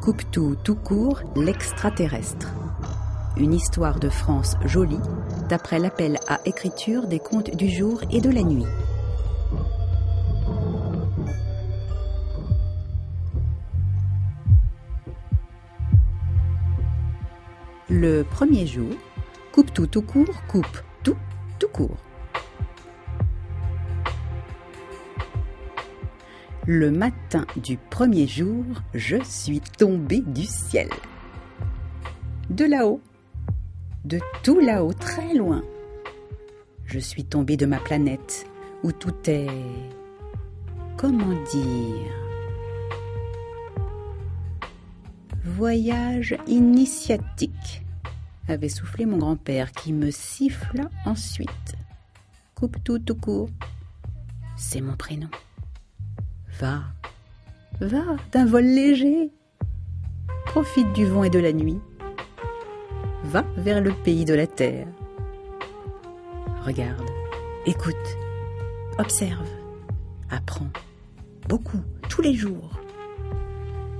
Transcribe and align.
Coupe-tout 0.00 0.56
tout 0.64 0.76
court, 0.76 1.20
l'extraterrestre. 1.36 2.48
Une 3.36 3.52
histoire 3.52 3.98
de 3.98 4.08
France 4.08 4.56
jolie, 4.64 5.00
d'après 5.48 5.78
l'appel 5.78 6.18
à 6.28 6.40
écriture 6.46 7.06
des 7.08 7.18
contes 7.18 7.54
du 7.54 7.68
jour 7.68 8.00
et 8.10 8.20
de 8.20 8.30
la 8.30 8.42
nuit. 8.42 8.64
Le 17.90 18.22
premier 18.22 18.66
jour, 18.66 18.94
coupe 19.52 19.74
tout 19.74 19.86
tout 19.86 20.02
court, 20.02 20.46
coupe 20.46 20.78
tout 21.02 21.16
tout 21.58 21.68
court. 21.68 22.07
Le 26.70 26.90
matin 26.90 27.46
du 27.56 27.78
premier 27.78 28.26
jour, 28.26 28.62
je 28.92 29.16
suis 29.24 29.58
tombée 29.58 30.20
du 30.20 30.44
ciel. 30.44 30.90
De 32.50 32.66
là-haut, 32.66 33.00
de 34.04 34.20
tout 34.42 34.60
là-haut, 34.60 34.92
très 34.92 35.32
loin. 35.32 35.64
Je 36.84 36.98
suis 36.98 37.24
tombée 37.24 37.56
de 37.56 37.64
ma 37.64 37.78
planète 37.78 38.46
où 38.82 38.92
tout 38.92 39.14
est... 39.24 39.48
Comment 40.98 41.42
dire 41.50 42.12
Voyage 45.44 46.36
initiatique, 46.46 47.82
avait 48.46 48.68
soufflé 48.68 49.06
mon 49.06 49.16
grand-père 49.16 49.72
qui 49.72 49.94
me 49.94 50.10
siffla 50.10 50.90
ensuite. 51.06 51.76
Coupe 52.54 52.76
tout 52.84 52.98
tout 52.98 53.16
court. 53.16 53.48
C'est 54.58 54.82
mon 54.82 54.96
prénom. 54.96 55.30
Va, 56.60 56.80
va 57.80 58.16
d'un 58.32 58.46
vol 58.46 58.64
léger. 58.64 59.30
Profite 60.46 60.92
du 60.92 61.06
vent 61.06 61.22
et 61.22 61.30
de 61.30 61.38
la 61.38 61.52
nuit. 61.52 61.78
Va 63.24 63.44
vers 63.56 63.80
le 63.80 63.92
pays 63.92 64.24
de 64.24 64.34
la 64.34 64.48
terre. 64.48 64.88
Regarde, 66.64 67.08
écoute, 67.64 67.94
observe, 68.98 69.48
apprends, 70.30 70.70
beaucoup, 71.48 71.80
tous 72.08 72.22
les 72.22 72.34
jours. 72.34 72.80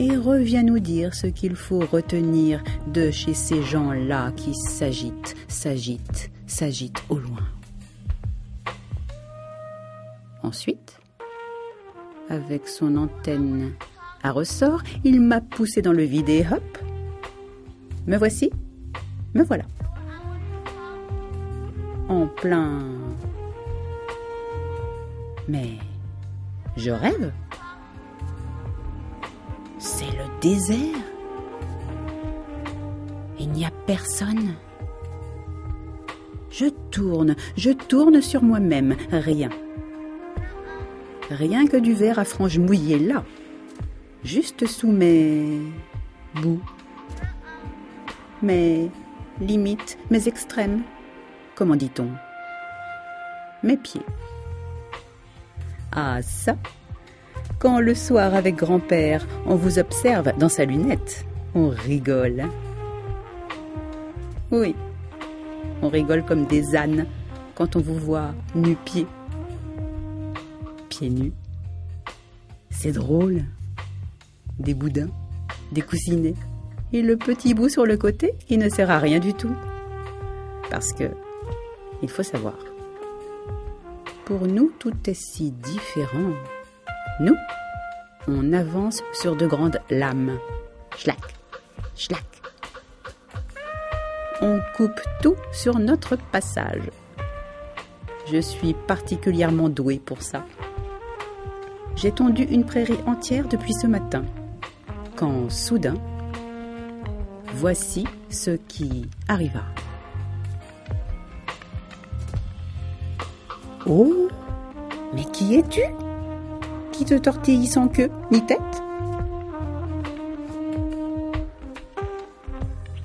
Et 0.00 0.16
reviens 0.16 0.64
nous 0.64 0.80
dire 0.80 1.14
ce 1.14 1.28
qu'il 1.28 1.54
faut 1.54 1.84
retenir 1.86 2.64
de 2.88 3.12
chez 3.12 3.34
ces 3.34 3.62
gens-là 3.62 4.32
qui 4.32 4.54
s'agitent, 4.54 5.36
s'agitent, 5.46 6.32
s'agitent 6.48 7.04
au 7.10 7.18
loin. 7.18 7.46
Ensuite, 10.42 10.89
avec 12.30 12.68
son 12.68 12.96
antenne 12.96 13.72
à 14.22 14.30
ressort, 14.30 14.82
il 15.04 15.20
m'a 15.20 15.40
poussé 15.40 15.82
dans 15.82 15.92
le 15.92 16.04
vide 16.04 16.28
et 16.28 16.46
hop, 16.50 16.78
me 18.06 18.16
voici, 18.16 18.50
me 19.34 19.42
voilà. 19.42 19.64
En 22.08 22.26
plein... 22.26 22.78
Mais 25.48 25.78
je 26.76 26.90
rêve. 26.90 27.32
C'est 29.78 30.04
le 30.04 30.40
désert. 30.40 31.02
Il 33.40 33.50
n'y 33.50 33.64
a 33.64 33.70
personne. 33.86 34.54
Je 36.50 36.66
tourne, 36.90 37.34
je 37.56 37.70
tourne 37.70 38.20
sur 38.20 38.42
moi-même, 38.42 38.96
rien 39.10 39.50
rien 41.30 41.66
que 41.66 41.76
du 41.76 41.94
verre 41.94 42.18
à 42.18 42.24
franges 42.24 42.58
mouillées 42.58 42.98
là, 42.98 43.24
juste 44.24 44.66
sous 44.66 44.90
mes 44.90 45.60
bouts, 46.34 46.60
mes 48.42 48.90
limites, 49.40 49.98
mes 50.10 50.28
extrêmes, 50.28 50.82
comment 51.54 51.76
dit-on? 51.76 52.08
Mes 53.62 53.76
pieds. 53.76 54.02
Ah 55.92 56.22
ça 56.22 56.56
Quand 57.58 57.80
le 57.80 57.94
soir 57.94 58.34
avec 58.34 58.56
grand-père, 58.56 59.26
on 59.46 59.54
vous 59.54 59.78
observe 59.78 60.32
dans 60.38 60.48
sa 60.48 60.64
lunette, 60.64 61.26
on 61.54 61.68
rigole. 61.68 62.44
Oui, 64.50 64.74
on 65.82 65.88
rigole 65.88 66.24
comme 66.24 66.46
des 66.46 66.74
ânes 66.74 67.06
quand 67.54 67.76
on 67.76 67.80
vous 67.80 67.98
voit 67.98 68.34
nu-pieds 68.54 69.06
C'est 72.70 72.92
drôle. 72.92 73.44
Des 74.58 74.74
boudins, 74.74 75.08
des 75.72 75.80
coussinets, 75.80 76.34
et 76.92 77.02
le 77.02 77.16
petit 77.16 77.54
bout 77.54 77.68
sur 77.68 77.86
le 77.86 77.96
côté, 77.96 78.34
il 78.50 78.58
ne 78.58 78.68
sert 78.68 78.90
à 78.90 78.98
rien 78.98 79.18
du 79.18 79.32
tout. 79.32 79.54
Parce 80.70 80.92
que, 80.92 81.04
il 82.02 82.10
faut 82.10 82.22
savoir, 82.22 82.58
pour 84.26 84.46
nous, 84.46 84.72
tout 84.78 84.92
est 85.06 85.14
si 85.14 85.50
différent. 85.50 86.34
Nous, 87.20 87.36
on 88.28 88.52
avance 88.52 89.02
sur 89.12 89.36
de 89.36 89.46
grandes 89.46 89.80
lames. 89.88 90.38
Schlac, 90.96 91.18
schlac. 91.96 92.24
On 94.42 94.60
coupe 94.76 95.00
tout 95.22 95.36
sur 95.52 95.78
notre 95.78 96.16
passage. 96.16 96.90
Je 98.30 98.40
suis 98.40 98.74
particulièrement 98.74 99.68
douée 99.68 99.98
pour 99.98 100.22
ça. 100.22 100.44
J'ai 101.96 102.12
tondu 102.12 102.44
une 102.44 102.64
prairie 102.64 102.98
entière 103.06 103.46
depuis 103.46 103.74
ce 103.74 103.86
matin, 103.86 104.24
quand 105.16 105.50
soudain, 105.50 105.96
voici 107.54 108.06
ce 108.30 108.52
qui 108.52 109.08
arriva. 109.28 109.64
Oh, 113.86 114.28
mais 115.14 115.24
qui 115.32 115.56
es-tu? 115.56 115.82
Qui 116.92 117.04
te 117.04 117.14
tortille 117.14 117.66
sans 117.66 117.88
queue 117.88 118.10
ni 118.30 118.44
tête? 118.46 118.58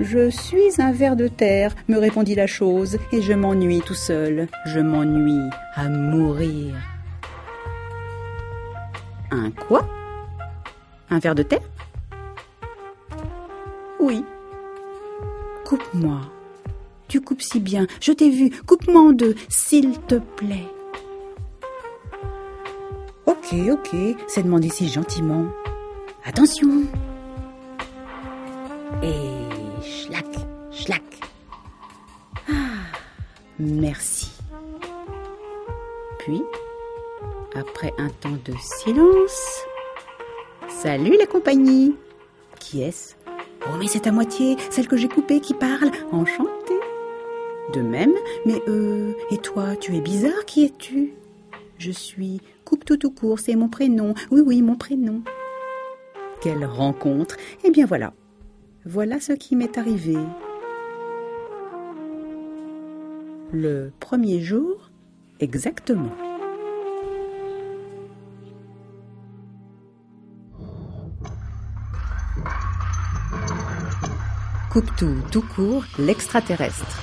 Je 0.00 0.30
suis 0.30 0.80
un 0.80 0.92
ver 0.92 1.14
de 1.14 1.28
terre, 1.28 1.74
me 1.88 1.98
répondit 1.98 2.34
la 2.34 2.46
chose, 2.46 2.98
et 3.12 3.20
je 3.20 3.34
m'ennuie 3.34 3.82
tout 3.82 3.94
seul. 3.94 4.48
Je 4.64 4.80
m'ennuie 4.80 5.50
à 5.76 5.88
mourir. 5.88 6.74
Un 9.30 9.50
quoi? 9.50 9.86
Un 11.10 11.18
ver 11.18 11.34
de 11.34 11.42
terre 11.42 11.62
Oui. 14.00 14.24
Coupe-moi. 15.64 16.20
Tu 17.08 17.20
coupes 17.20 17.42
si 17.42 17.60
bien. 17.60 17.86
Je 18.00 18.12
t'ai 18.12 18.30
vu. 18.30 18.50
Coupe-moi 18.66 19.00
en 19.02 19.12
deux, 19.12 19.34
s'il 19.48 19.98
te 20.00 20.16
plaît. 20.16 20.66
Ok, 23.26 23.54
ok, 23.70 23.96
c'est 24.28 24.42
demandé 24.42 24.68
si 24.68 24.88
gentiment. 24.88 25.46
Attention. 26.24 26.84
Et 29.02 29.82
schlac, 29.82 30.26
schlac. 30.70 31.02
Ah, 32.48 32.52
merci. 33.58 34.30
Puis, 36.18 36.42
après 37.54 37.92
un 37.98 38.08
temps 38.08 38.38
de 38.44 38.52
silence. 38.58 39.64
Salut 40.68 41.16
la 41.18 41.26
compagnie 41.26 41.96
Qui 42.58 42.82
est-ce? 42.82 43.14
Oh 43.66 43.76
mais 43.78 43.88
c'est 43.88 44.06
à 44.06 44.12
moitié, 44.12 44.56
celle 44.70 44.88
que 44.88 44.96
j'ai 44.96 45.08
coupée 45.08 45.40
qui 45.40 45.54
parle, 45.54 45.90
enchantée. 46.12 46.78
De 47.72 47.80
même, 47.80 48.14
mais 48.46 48.60
euh, 48.68 49.12
et 49.30 49.38
toi, 49.38 49.76
tu 49.76 49.94
es 49.96 50.00
bizarre, 50.00 50.44
qui 50.46 50.64
es-tu? 50.64 51.14
Je 51.78 51.90
suis 51.90 52.40
Coupe 52.64 52.84
tout 52.84 52.96
tout 52.96 53.10
court, 53.10 53.38
c'est 53.38 53.56
mon 53.56 53.68
prénom. 53.68 54.14
Oui, 54.30 54.42
oui, 54.44 54.62
mon 54.62 54.76
prénom. 54.76 55.22
Quelle 56.40 56.64
rencontre 56.64 57.36
Eh 57.64 57.70
bien 57.70 57.86
voilà. 57.86 58.12
Voilà 58.86 59.20
ce 59.20 59.32
qui 59.32 59.56
m'est 59.56 59.76
arrivé. 59.76 60.16
Le 63.52 63.90
premier 63.98 64.40
jour, 64.40 64.90
exactement. 65.40 66.12
Coupe 74.70 74.94
tout, 74.96 75.16
tout 75.32 75.42
court, 75.42 75.84
l'extraterrestre. 75.98 77.02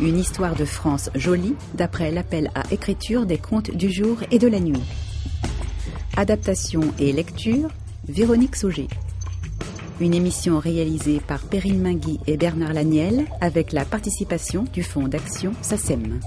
Une 0.00 0.18
histoire 0.18 0.56
de 0.56 0.64
France 0.64 1.08
jolie 1.14 1.54
d'après 1.74 2.10
l'appel 2.10 2.50
à 2.56 2.64
écriture 2.72 3.26
des 3.26 3.38
contes 3.38 3.70
du 3.70 3.92
jour 3.92 4.18
et 4.32 4.40
de 4.40 4.48
la 4.48 4.58
nuit. 4.58 4.82
Adaptation 6.16 6.80
et 6.98 7.12
lecture, 7.12 7.68
Véronique 8.08 8.56
Sauger. 8.56 8.88
Une 10.00 10.14
émission 10.14 10.58
réalisée 10.58 11.20
par 11.20 11.42
Perrine 11.42 11.80
Mingui 11.80 12.18
et 12.26 12.36
Bernard 12.36 12.72
Laniel 12.72 13.24
avec 13.40 13.70
la 13.70 13.84
participation 13.84 14.64
du 14.72 14.82
Fonds 14.82 15.06
d'action 15.06 15.52
SACEM. 15.62 16.18